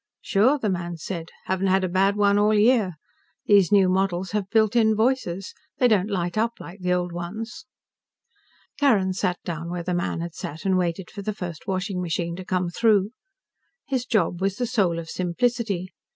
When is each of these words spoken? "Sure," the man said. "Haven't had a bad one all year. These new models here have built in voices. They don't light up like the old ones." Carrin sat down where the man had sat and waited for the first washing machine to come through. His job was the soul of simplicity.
"Sure," 0.21 0.57
the 0.57 0.67
man 0.67 0.97
said. 0.97 1.29
"Haven't 1.45 1.67
had 1.67 1.83
a 1.83 1.87
bad 1.87 2.15
one 2.15 2.39
all 2.39 2.55
year. 2.55 2.93
These 3.45 3.71
new 3.71 3.87
models 3.87 4.31
here 4.31 4.41
have 4.41 4.49
built 4.49 4.75
in 4.75 4.95
voices. 4.95 5.53
They 5.77 5.87
don't 5.87 6.09
light 6.09 6.39
up 6.39 6.53
like 6.59 6.79
the 6.79 6.91
old 6.91 7.11
ones." 7.11 7.67
Carrin 8.79 9.13
sat 9.13 9.37
down 9.45 9.69
where 9.69 9.83
the 9.83 9.93
man 9.93 10.19
had 10.21 10.33
sat 10.33 10.65
and 10.65 10.75
waited 10.75 11.11
for 11.11 11.21
the 11.21 11.35
first 11.35 11.67
washing 11.67 12.01
machine 12.01 12.35
to 12.37 12.43
come 12.43 12.71
through. 12.71 13.11
His 13.85 14.07
job 14.07 14.41
was 14.41 14.55
the 14.55 14.65
soul 14.65 14.97
of 14.97 15.07
simplicity. 15.07 15.93